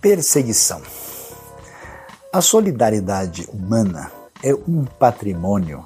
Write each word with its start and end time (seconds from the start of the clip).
Perseguição. 0.00 0.80
A 2.32 2.40
solidariedade 2.40 3.46
humana 3.52 4.10
é 4.42 4.54
um 4.54 4.84
patrimônio 4.84 5.84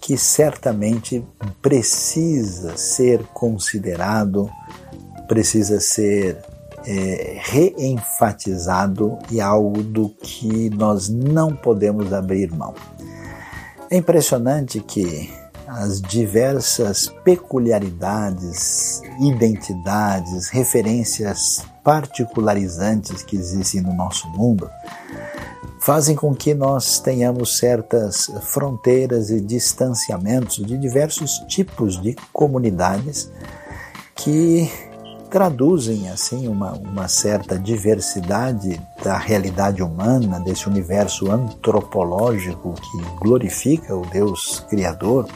que 0.00 0.18
certamente 0.18 1.24
precisa 1.62 2.76
ser 2.76 3.22
considerado, 3.32 4.50
precisa 5.28 5.78
ser 5.78 6.36
é, 6.84 7.38
reenfatizado 7.40 9.18
e 9.30 9.40
algo 9.40 9.84
do 9.84 10.08
que 10.08 10.68
nós 10.70 11.08
não 11.08 11.54
podemos 11.54 12.12
abrir 12.12 12.50
mão. 12.50 12.74
É 13.88 13.96
impressionante 13.96 14.80
que 14.80 15.32
as 15.74 16.00
diversas 16.00 17.08
peculiaridades, 17.24 19.02
identidades, 19.20 20.48
referências 20.48 21.64
particularizantes 21.82 23.22
que 23.22 23.36
existem 23.36 23.80
no 23.80 23.92
nosso 23.92 24.28
mundo 24.28 24.70
fazem 25.84 26.16
com 26.16 26.34
que 26.34 26.54
nós 26.54 26.98
tenhamos 26.98 27.58
certas 27.58 28.30
fronteiras 28.40 29.28
e 29.28 29.38
distanciamentos 29.38 30.64
de 30.64 30.78
diversos 30.78 31.32
tipos 31.46 32.00
de 32.00 32.16
comunidades 32.32 33.30
que 34.14 34.70
traduzem 35.34 36.08
assim 36.10 36.46
uma, 36.46 36.74
uma 36.74 37.08
certa 37.08 37.58
diversidade 37.58 38.80
da 39.02 39.18
realidade 39.18 39.82
humana, 39.82 40.38
desse 40.38 40.68
universo 40.68 41.28
antropológico 41.28 42.72
que 42.74 43.02
glorifica 43.18 43.96
o 43.96 44.06
Deus 44.06 44.64
Criador, 44.70 45.26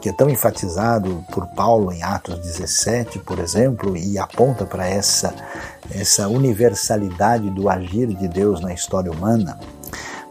que 0.00 0.08
é 0.08 0.12
tão 0.12 0.30
enfatizado 0.30 1.24
por 1.32 1.48
Paulo 1.48 1.90
em 1.90 2.00
Atos 2.00 2.38
17, 2.38 3.18
por 3.18 3.40
exemplo, 3.40 3.96
e 3.96 4.16
aponta 4.18 4.64
para 4.64 4.86
essa, 4.86 5.34
essa 5.90 6.28
universalidade 6.28 7.50
do 7.50 7.68
agir 7.68 8.14
de 8.14 8.28
Deus 8.28 8.60
na 8.60 8.72
história 8.72 9.10
humana, 9.10 9.58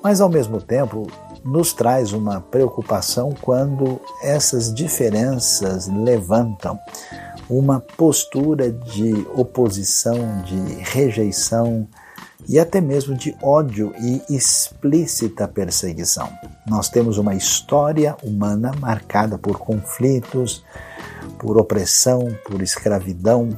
mas 0.02 0.22
ao 0.22 0.30
mesmo 0.30 0.62
tempo 0.62 1.06
nos 1.44 1.74
traz 1.74 2.14
uma 2.14 2.40
preocupação 2.40 3.34
quando 3.42 4.00
essas 4.22 4.74
diferenças 4.74 5.88
levantam 5.88 6.80
uma 7.50 7.80
postura 7.80 8.72
de 8.72 9.14
oposição, 9.36 10.42
de 10.44 10.56
rejeição 10.82 11.88
e 12.48 12.60
até 12.60 12.82
mesmo 12.82 13.16
de 13.16 13.36
ódio 13.42 13.94
e 14.00 14.22
explícita 14.30 15.48
perseguição. 15.48 16.30
Nós 16.68 16.90
temos 16.90 17.18
uma 17.18 17.36
história 17.36 18.16
humana 18.24 18.72
marcada 18.80 19.38
por 19.38 19.60
conflitos, 19.60 20.64
por 21.40 21.58
opressão, 21.58 22.28
por 22.46 22.62
escravidão. 22.62 23.50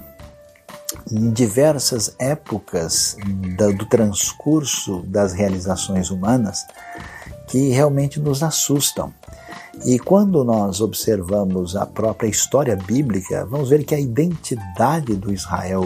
Em 1.12 1.32
diversas 1.32 2.16
épocas 2.20 3.18
do 3.78 3.86
transcurso 3.86 5.02
das 5.08 5.34
realizações 5.34 6.10
humanas 6.10 6.66
que 7.48 7.70
realmente 7.70 8.20
nos 8.20 8.42
assustam. 8.42 9.14
E 9.84 10.00
quando 10.00 10.44
nós 10.44 10.82
observamos 10.82 11.76
a 11.76 11.86
própria 11.86 12.28
história 12.28 12.76
bíblica, 12.76 13.46
vamos 13.46 13.70
ver 13.70 13.84
que 13.84 13.94
a 13.94 14.00
identidade 14.00 15.16
do 15.16 15.34
Israel 15.34 15.86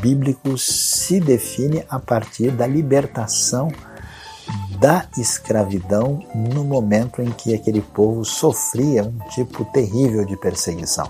bíblico 0.00 0.58
se 0.58 1.20
define 1.20 1.84
a 1.88 1.98
partir 1.98 2.50
da 2.50 2.66
libertação 2.66 3.68
da 4.80 5.06
escravidão 5.16 6.20
no 6.34 6.64
momento 6.64 7.20
em 7.20 7.30
que 7.30 7.54
aquele 7.54 7.80
povo 7.80 8.24
sofria 8.24 9.04
um 9.04 9.18
tipo 9.30 9.64
terrível 9.66 10.24
de 10.24 10.36
perseguição. 10.36 11.08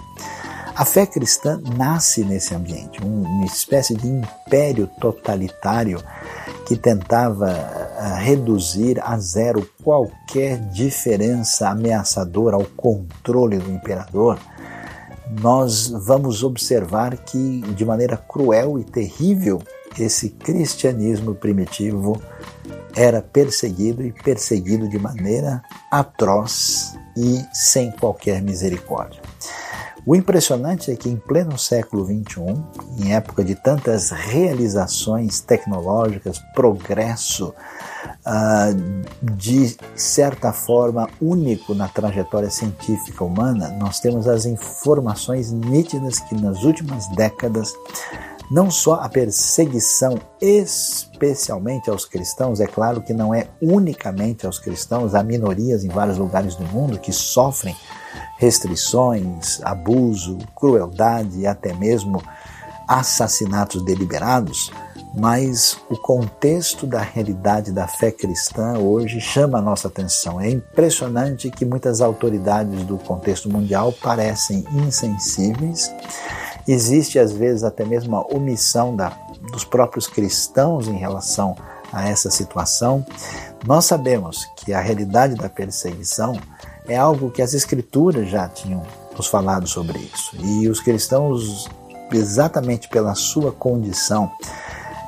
A 0.75 0.84
fé 0.84 1.06
cristã 1.06 1.61
nasce 1.77 2.25
nesse 2.25 2.55
ambiente, 2.55 3.03
uma 3.03 3.45
espécie 3.45 3.97
de 3.97 4.06
império 4.06 4.89
totalitário 5.01 6.01
que 6.67 6.77
tentava 6.77 7.78
reduzir 8.19 9.00
a 9.03 9.19
zero 9.19 9.69
qualquer 9.82 10.59
diferença 10.70 11.69
ameaçadora 11.69 12.56
ao 12.56 12.64
controle 12.64 13.59
do 13.59 13.70
imperador, 13.70 14.38
nós 15.41 15.88
vamos 15.88 16.42
observar 16.42 17.16
que, 17.19 17.60
de 17.75 17.84
maneira 17.84 18.16
cruel 18.16 18.78
e 18.78 18.84
terrível, 18.84 19.60
esse 19.98 20.31
cristianismo 20.31 21.34
primitivo 21.34 22.20
era 22.94 23.20
perseguido 23.20 24.03
e 24.03 24.12
perseguido 24.12 24.88
de 24.88 24.98
maneira 24.98 25.62
atroz 25.91 26.97
e 27.16 27.44
sem 27.53 27.91
qualquer 27.92 28.41
misericórdia. 28.42 29.20
O 30.06 30.14
impressionante 30.14 30.91
é 30.91 30.97
que 30.97 31.09
em 31.09 31.16
pleno 31.16 31.59
século 31.59 32.04
XXI, 32.04 32.56
em 32.98 33.14
época 33.14 33.44
de 33.44 33.54
tantas 33.54 34.10
realizações 34.10 35.41
tecnológicas, 35.41 36.38
progresso, 36.54 37.54
uh, 38.26 39.34
de 39.34 39.76
certa 39.94 40.53
forma 40.53 41.08
único 41.20 41.75
na 41.75 41.88
trajetória 41.88 42.50
científica 42.50 43.25
humana, 43.25 43.69
nós 43.78 44.00
temos 44.00 44.26
as 44.28 44.47
informações 44.47 45.53
nítidas 45.53 46.20
que 46.20 46.34
nas 46.34 46.62
últimas 46.62 47.06
décadas 47.14 47.75
não 48.50 48.70
só 48.70 48.94
a 48.94 49.08
perseguição, 49.10 50.19
especialmente 50.41 51.91
aos 51.91 52.06
cristãos, 52.06 52.60
é 52.60 52.66
claro 52.66 53.03
que 53.03 53.12
não 53.12 53.34
é 53.34 53.48
unicamente 53.60 54.47
aos 54.47 54.58
cristãos, 54.58 55.14
há 55.14 55.22
minorias 55.22 55.84
em 55.84 55.88
vários 55.88 56.16
lugares 56.16 56.54
do 56.54 56.64
mundo 56.64 56.98
que 56.98 57.12
sofrem 57.12 57.76
restrições, 58.38 59.60
abuso, 59.62 60.38
crueldade 60.54 61.41
e 61.41 61.47
até 61.47 61.75
mesmo 61.75 62.22
assassinatos 62.87 63.84
deliberados, 63.84 64.71
mas 65.15 65.76
o 65.91 65.97
contexto 65.97 66.87
da 66.87 67.00
realidade 67.00 67.72
da 67.72 67.87
fé 67.87 68.10
cristã 68.10 68.78
hoje 68.78 69.21
chama 69.21 69.59
a 69.59 69.62
nossa 69.62 69.88
atenção. 69.88 70.41
É 70.41 70.49
impressionante 70.49 71.50
que 71.50 71.65
muitas 71.65 72.00
autoridades 72.00 72.84
do 72.84 72.97
contexto 72.97 73.50
mundial 73.50 73.93
parecem 73.93 74.65
insensíveis. 74.72 75.93
Existe 76.66 77.19
às 77.19 77.32
vezes 77.32 77.65
até 77.65 77.84
mesmo 77.84 78.15
uma 78.15 78.34
omissão 78.34 78.94
da, 78.94 79.10
dos 79.53 79.65
próprios 79.65 80.06
cristãos 80.06 80.87
em 80.87 80.97
relação 80.97 81.56
a 81.93 82.09
essa 82.09 82.31
situação. 82.31 83.05
Nós 83.66 83.87
sabemos 83.87 84.47
que 84.56 84.72
a 84.72 84.81
realidade 84.81 85.34
da 85.34 85.49
perseguição 85.49 86.38
é 86.88 86.97
algo 86.97 87.31
que 87.31 87.43
as 87.43 87.54
escrituras 87.54 88.28
já 88.28 88.49
tinham 88.49 88.82
nos 89.16 89.26
falado 89.26 89.66
sobre 89.66 89.99
isso. 89.99 90.37
E 90.43 90.69
os 90.69 90.81
cristãos, 90.81 91.69
exatamente 92.12 92.88
pela 92.88 93.15
sua 93.15 93.53
condição 93.53 94.31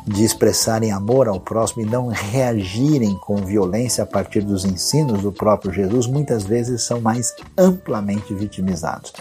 de 0.06 0.24
expressarem 0.24 0.92
amor 0.92 1.28
ao 1.28 1.38
próximo 1.38 1.82
e 1.82 1.86
não 1.86 2.08
reagirem 2.08 3.16
com 3.16 3.36
violência 3.36 4.02
a 4.04 4.06
partir 4.06 4.40
dos 4.42 4.64
ensinos 4.64 5.22
do 5.22 5.30
próprio 5.30 5.72
Jesus, 5.72 6.06
muitas 6.06 6.42
vezes 6.42 6.82
são 6.82 7.00
mais 7.00 7.34
amplamente 7.56 8.34
vitimizados. 8.34 9.12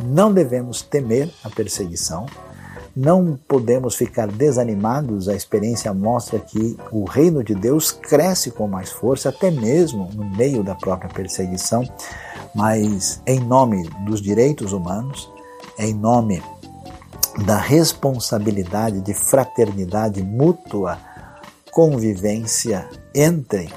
Não 0.00 0.32
devemos 0.32 0.82
temer 0.82 1.30
a 1.44 1.50
perseguição, 1.50 2.26
não 2.94 3.38
podemos 3.48 3.94
ficar 3.94 4.28
desanimados, 4.28 5.28
a 5.28 5.34
experiência 5.34 5.92
mostra 5.94 6.38
que 6.38 6.76
o 6.90 7.04
reino 7.04 7.42
de 7.42 7.54
Deus 7.54 7.90
cresce 7.90 8.50
com 8.50 8.68
mais 8.68 8.90
força, 8.90 9.30
até 9.30 9.50
mesmo 9.50 10.10
no 10.14 10.24
meio 10.36 10.62
da 10.62 10.74
própria 10.74 11.08
perseguição, 11.08 11.82
mas 12.54 13.22
em 13.26 13.40
nome 13.40 13.88
dos 14.04 14.20
direitos 14.20 14.72
humanos, 14.72 15.30
em 15.78 15.94
nome 15.94 16.42
da 17.46 17.56
responsabilidade 17.56 19.00
de 19.00 19.14
fraternidade 19.14 20.22
mútua, 20.22 20.98
convivência 21.70 22.86
entre 23.14 23.72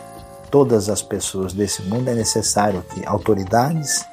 todas 0.52 0.90
as 0.90 1.02
pessoas 1.02 1.54
desse 1.54 1.82
mundo, 1.84 2.10
é 2.10 2.14
necessário 2.14 2.84
que 2.94 3.06
autoridades, 3.06 4.06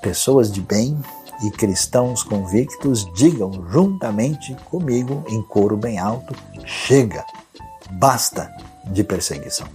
pessoas 0.00 0.52
de 0.52 0.60
bem, 0.60 0.96
e 1.42 1.50
cristãos 1.50 2.22
convictos 2.22 3.06
digam 3.14 3.52
juntamente 3.70 4.54
comigo 4.64 5.24
em 5.28 5.42
coro 5.42 5.76
bem 5.76 5.98
alto: 5.98 6.34
chega, 6.64 7.24
basta 7.92 8.50
de 8.86 9.02
perseguição. 9.04 9.66